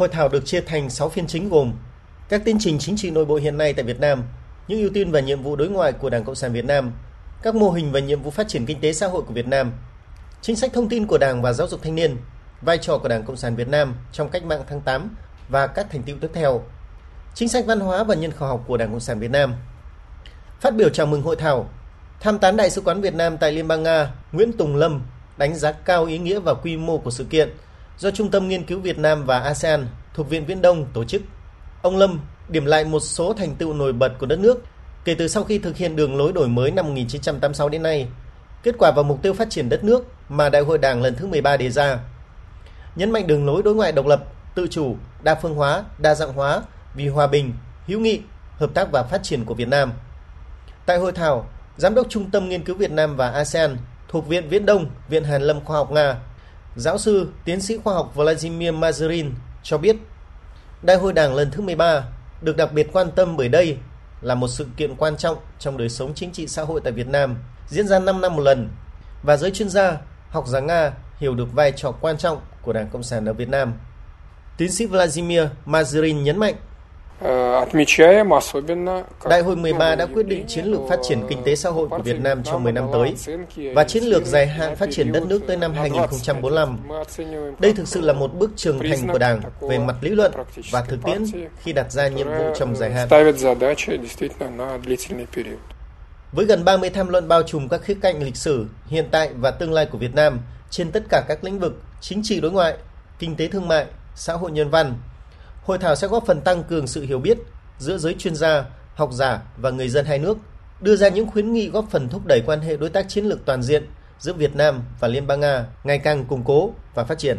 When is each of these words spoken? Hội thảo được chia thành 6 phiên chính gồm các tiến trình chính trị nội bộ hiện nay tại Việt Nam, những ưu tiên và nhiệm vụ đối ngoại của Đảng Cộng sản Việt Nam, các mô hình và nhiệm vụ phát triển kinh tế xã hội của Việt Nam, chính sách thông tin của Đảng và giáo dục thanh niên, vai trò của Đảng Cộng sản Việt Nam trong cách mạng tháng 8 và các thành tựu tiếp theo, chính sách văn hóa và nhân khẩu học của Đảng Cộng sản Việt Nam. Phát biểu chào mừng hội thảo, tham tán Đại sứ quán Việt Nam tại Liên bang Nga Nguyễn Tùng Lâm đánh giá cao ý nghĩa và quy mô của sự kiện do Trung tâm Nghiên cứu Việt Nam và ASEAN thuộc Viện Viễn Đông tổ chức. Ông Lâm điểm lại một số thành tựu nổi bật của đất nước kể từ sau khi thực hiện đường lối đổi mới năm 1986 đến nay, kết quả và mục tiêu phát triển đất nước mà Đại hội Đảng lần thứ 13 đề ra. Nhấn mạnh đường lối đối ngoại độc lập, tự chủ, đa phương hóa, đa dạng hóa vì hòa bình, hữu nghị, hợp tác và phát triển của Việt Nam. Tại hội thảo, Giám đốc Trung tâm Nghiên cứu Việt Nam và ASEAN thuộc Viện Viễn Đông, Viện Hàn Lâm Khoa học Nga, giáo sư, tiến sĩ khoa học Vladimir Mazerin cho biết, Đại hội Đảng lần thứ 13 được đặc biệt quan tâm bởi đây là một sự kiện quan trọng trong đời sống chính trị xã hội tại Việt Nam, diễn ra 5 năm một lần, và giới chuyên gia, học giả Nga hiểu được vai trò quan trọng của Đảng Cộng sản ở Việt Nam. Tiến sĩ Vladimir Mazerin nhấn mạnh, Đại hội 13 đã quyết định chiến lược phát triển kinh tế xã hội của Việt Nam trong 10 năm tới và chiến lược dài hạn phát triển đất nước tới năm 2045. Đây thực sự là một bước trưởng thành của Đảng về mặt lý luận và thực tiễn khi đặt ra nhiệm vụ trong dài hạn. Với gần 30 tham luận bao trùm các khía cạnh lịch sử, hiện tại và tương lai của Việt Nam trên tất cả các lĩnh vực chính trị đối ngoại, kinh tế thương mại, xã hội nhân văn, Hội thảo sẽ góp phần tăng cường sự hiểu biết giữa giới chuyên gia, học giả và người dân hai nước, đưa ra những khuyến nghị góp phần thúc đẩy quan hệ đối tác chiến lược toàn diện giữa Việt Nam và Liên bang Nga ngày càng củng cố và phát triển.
Hội 0.00 0.08
thảo 0.08 0.28
được 0.28 0.46
chia 0.46 0.60
thành 0.60 0.90
6 0.90 1.08
phiên 1.08 1.26
chính 1.26 1.48
gồm 1.48 1.72
các 2.28 2.42
tiến 2.44 2.56
trình 2.60 2.78
chính 2.78 2.96
trị 2.96 3.10
nội 3.10 3.24
bộ 3.24 3.34
hiện 3.34 3.58
nay 3.58 3.72
tại 3.72 3.84
Việt 3.84 4.00
Nam, 4.00 4.22
những 4.68 4.80
ưu 4.80 4.90
tiên 4.94 5.10
và 5.10 5.20
nhiệm 5.20 5.42
vụ 5.42 5.56
đối 5.56 5.68
ngoại 5.68 5.92
của 5.92 6.10
Đảng 6.10 6.24
Cộng 6.24 6.34
sản 6.34 6.52
Việt 6.52 6.64
Nam, 6.64 6.92
các 7.42 7.54
mô 7.54 7.70
hình 7.70 7.92
và 7.92 8.00
nhiệm 8.00 8.22
vụ 8.22 8.30
phát 8.30 8.48
triển 8.48 8.66
kinh 8.66 8.80
tế 8.80 8.92
xã 8.92 9.06
hội 9.06 9.22
của 9.22 9.32
Việt 9.32 9.46
Nam, 9.46 9.72
chính 10.42 10.56
sách 10.56 10.72
thông 10.72 10.88
tin 10.88 11.06
của 11.06 11.18
Đảng 11.18 11.42
và 11.42 11.52
giáo 11.52 11.68
dục 11.68 11.80
thanh 11.82 11.94
niên, 11.94 12.16
vai 12.62 12.78
trò 12.78 12.98
của 12.98 13.08
Đảng 13.08 13.22
Cộng 13.22 13.36
sản 13.36 13.56
Việt 13.56 13.68
Nam 13.68 13.94
trong 14.12 14.28
cách 14.28 14.44
mạng 14.44 14.62
tháng 14.68 14.80
8 14.80 15.16
và 15.48 15.66
các 15.66 15.86
thành 15.90 16.02
tựu 16.02 16.16
tiếp 16.20 16.30
theo, 16.34 16.62
chính 17.34 17.48
sách 17.48 17.66
văn 17.66 17.80
hóa 17.80 18.04
và 18.04 18.14
nhân 18.14 18.32
khẩu 18.32 18.48
học 18.48 18.64
của 18.66 18.76
Đảng 18.76 18.90
Cộng 18.90 19.00
sản 19.00 19.18
Việt 19.20 19.30
Nam. 19.30 19.54
Phát 20.60 20.76
biểu 20.76 20.88
chào 20.88 21.06
mừng 21.06 21.22
hội 21.22 21.36
thảo, 21.36 21.70
tham 22.20 22.38
tán 22.38 22.56
Đại 22.56 22.70
sứ 22.70 22.80
quán 22.80 23.00
Việt 23.00 23.14
Nam 23.14 23.38
tại 23.38 23.52
Liên 23.52 23.68
bang 23.68 23.82
Nga 23.82 24.10
Nguyễn 24.32 24.52
Tùng 24.52 24.76
Lâm 24.76 25.02
đánh 25.36 25.54
giá 25.54 25.72
cao 25.72 26.04
ý 26.04 26.18
nghĩa 26.18 26.38
và 26.38 26.54
quy 26.54 26.76
mô 26.76 26.98
của 26.98 27.10
sự 27.10 27.24
kiện 27.24 27.50
do 28.00 28.10
Trung 28.10 28.30
tâm 28.30 28.48
Nghiên 28.48 28.64
cứu 28.64 28.80
Việt 28.80 28.98
Nam 28.98 29.24
và 29.26 29.38
ASEAN 29.38 29.86
thuộc 30.14 30.28
Viện 30.28 30.46
Viễn 30.46 30.62
Đông 30.62 30.86
tổ 30.92 31.04
chức. 31.04 31.22
Ông 31.82 31.96
Lâm 31.96 32.20
điểm 32.48 32.64
lại 32.64 32.84
một 32.84 33.00
số 33.00 33.32
thành 33.32 33.54
tựu 33.54 33.72
nổi 33.72 33.92
bật 33.92 34.12
của 34.18 34.26
đất 34.26 34.38
nước 34.38 34.64
kể 35.04 35.14
từ 35.14 35.28
sau 35.28 35.44
khi 35.44 35.58
thực 35.58 35.76
hiện 35.76 35.96
đường 35.96 36.16
lối 36.16 36.32
đổi 36.32 36.48
mới 36.48 36.70
năm 36.70 36.86
1986 36.86 37.68
đến 37.68 37.82
nay, 37.82 38.08
kết 38.62 38.74
quả 38.78 38.92
và 38.96 39.02
mục 39.02 39.22
tiêu 39.22 39.34
phát 39.34 39.50
triển 39.50 39.68
đất 39.68 39.84
nước 39.84 40.04
mà 40.28 40.48
Đại 40.48 40.62
hội 40.62 40.78
Đảng 40.78 41.02
lần 41.02 41.14
thứ 41.14 41.26
13 41.26 41.56
đề 41.56 41.70
ra. 41.70 41.98
Nhấn 42.96 43.10
mạnh 43.10 43.26
đường 43.26 43.46
lối 43.46 43.62
đối 43.62 43.74
ngoại 43.74 43.92
độc 43.92 44.06
lập, 44.06 44.24
tự 44.54 44.66
chủ, 44.70 44.96
đa 45.22 45.34
phương 45.34 45.54
hóa, 45.54 45.84
đa 45.98 46.14
dạng 46.14 46.32
hóa 46.32 46.62
vì 46.94 47.08
hòa 47.08 47.26
bình, 47.26 47.52
hữu 47.86 48.00
nghị, 48.00 48.20
hợp 48.56 48.70
tác 48.74 48.92
và 48.92 49.02
phát 49.02 49.22
triển 49.22 49.44
của 49.44 49.54
Việt 49.54 49.68
Nam. 49.68 49.92
Tại 50.86 50.98
hội 50.98 51.12
thảo, 51.12 51.46
Giám 51.76 51.94
đốc 51.94 52.06
Trung 52.08 52.30
tâm 52.30 52.48
Nghiên 52.48 52.64
cứu 52.64 52.76
Việt 52.76 52.90
Nam 52.90 53.16
và 53.16 53.30
ASEAN 53.30 53.76
thuộc 54.08 54.28
Viện 54.28 54.48
Viễn 54.48 54.66
Đông, 54.66 54.90
Viện 55.08 55.24
Hàn 55.24 55.42
Lâm 55.42 55.64
Khoa 55.64 55.76
học 55.76 55.90
Nga, 55.92 56.16
giáo 56.76 56.98
sư, 56.98 57.28
tiến 57.44 57.60
sĩ 57.60 57.78
khoa 57.84 57.94
học 57.94 58.12
Vladimir 58.14 58.74
Mazerin 58.74 59.30
cho 59.62 59.78
biết, 59.78 59.96
Đại 60.82 60.96
hội 60.96 61.12
Đảng 61.12 61.34
lần 61.34 61.50
thứ 61.50 61.62
13 61.62 62.04
được 62.42 62.56
đặc 62.56 62.72
biệt 62.72 62.88
quan 62.92 63.10
tâm 63.10 63.36
bởi 63.36 63.48
đây 63.48 63.78
là 64.20 64.34
một 64.34 64.48
sự 64.48 64.66
kiện 64.76 64.96
quan 64.96 65.16
trọng 65.16 65.36
trong 65.58 65.76
đời 65.76 65.88
sống 65.88 66.14
chính 66.14 66.32
trị 66.32 66.46
xã 66.46 66.62
hội 66.62 66.80
tại 66.84 66.92
Việt 66.92 67.08
Nam, 67.08 67.36
diễn 67.68 67.86
ra 67.86 67.98
5 67.98 68.20
năm 68.20 68.36
một 68.36 68.42
lần, 68.42 68.68
và 69.22 69.36
giới 69.36 69.50
chuyên 69.50 69.68
gia, 69.68 69.98
học 70.30 70.46
giả 70.48 70.60
Nga 70.60 70.92
hiểu 71.18 71.34
được 71.34 71.52
vai 71.52 71.72
trò 71.72 71.92
quan 71.92 72.18
trọng 72.18 72.40
của 72.62 72.72
Đảng 72.72 72.88
Cộng 72.88 73.02
sản 73.02 73.24
ở 73.24 73.32
Việt 73.32 73.48
Nam. 73.48 73.72
Tiến 74.56 74.72
sĩ 74.72 74.86
Vladimir 74.86 75.42
Mazerin 75.66 76.22
nhấn 76.22 76.38
mạnh, 76.38 76.54
Đại 79.28 79.42
hội 79.42 79.56
13 79.56 79.94
đã 79.94 80.06
quyết 80.06 80.26
định 80.26 80.44
chiến 80.46 80.64
lược 80.64 80.80
phát 80.88 80.98
triển 81.02 81.22
kinh 81.28 81.42
tế 81.44 81.56
xã 81.56 81.70
hội 81.70 81.88
của 81.88 81.98
Việt 81.98 82.20
Nam 82.20 82.42
trong 82.42 82.64
10 82.64 82.72
năm 82.72 82.84
tới 82.92 83.14
và 83.74 83.84
chiến 83.84 84.04
lược 84.04 84.26
dài 84.26 84.46
hạn 84.46 84.76
phát 84.76 84.88
triển 84.90 85.12
đất 85.12 85.26
nước 85.26 85.40
tới 85.46 85.56
năm 85.56 85.72
2045. 85.74 86.78
Đây 87.58 87.72
thực 87.72 87.88
sự 87.88 88.00
là 88.00 88.12
một 88.12 88.34
bước 88.34 88.50
trưởng 88.56 88.78
thành 88.78 89.08
của 89.12 89.18
Đảng 89.18 89.40
về 89.60 89.78
mặt 89.78 89.96
lý 90.00 90.10
luận 90.10 90.32
và 90.70 90.82
thực 90.82 91.04
tiễn 91.04 91.24
khi 91.62 91.72
đặt 91.72 91.92
ra 91.92 92.08
nhiệm 92.08 92.26
vụ 92.26 92.44
trong 92.56 92.76
dài 92.76 92.92
hạn. 92.92 93.08
Với 96.32 96.46
gần 96.46 96.64
30 96.64 96.90
tham 96.90 97.08
luận 97.08 97.28
bao 97.28 97.42
trùm 97.42 97.68
các 97.68 97.82
khía 97.82 97.96
cạnh 98.02 98.22
lịch 98.22 98.36
sử, 98.36 98.66
hiện 98.86 99.08
tại 99.10 99.30
và 99.34 99.50
tương 99.50 99.72
lai 99.72 99.86
của 99.86 99.98
Việt 99.98 100.14
Nam 100.14 100.40
trên 100.70 100.90
tất 100.90 101.02
cả 101.08 101.22
các 101.28 101.44
lĩnh 101.44 101.58
vực 101.58 101.82
chính 102.00 102.20
trị 102.24 102.40
đối 102.40 102.52
ngoại, 102.52 102.76
kinh 103.18 103.36
tế 103.36 103.48
thương 103.48 103.68
mại, 103.68 103.86
xã 104.14 104.32
hội 104.34 104.50
nhân 104.50 104.70
văn, 104.70 104.94
Hội 105.62 105.78
thảo 105.78 105.94
sẽ 105.94 106.08
góp 106.08 106.26
phần 106.26 106.40
tăng 106.40 106.64
cường 106.64 106.86
sự 106.86 107.02
hiểu 107.02 107.18
biết 107.18 107.38
giữa 107.78 107.98
giới 107.98 108.14
chuyên 108.18 108.34
gia, 108.34 108.64
học 108.94 109.10
giả 109.12 109.42
và 109.56 109.70
người 109.70 109.88
dân 109.88 110.06
hai 110.06 110.18
nước, 110.18 110.38
đưa 110.80 110.96
ra 110.96 111.08
những 111.08 111.26
khuyến 111.26 111.52
nghị 111.52 111.68
góp 111.68 111.84
phần 111.90 112.08
thúc 112.08 112.22
đẩy 112.26 112.42
quan 112.46 112.60
hệ 112.60 112.76
đối 112.76 112.90
tác 112.90 113.08
chiến 113.08 113.24
lược 113.24 113.44
toàn 113.44 113.62
diện 113.62 113.86
giữa 114.18 114.32
Việt 114.32 114.56
Nam 114.56 114.82
và 115.00 115.08
Liên 115.08 115.26
bang 115.26 115.40
Nga 115.40 115.66
ngày 115.84 115.98
càng 115.98 116.24
củng 116.24 116.44
cố 116.44 116.70
và 116.94 117.04
phát 117.04 117.18
triển. 117.18 117.38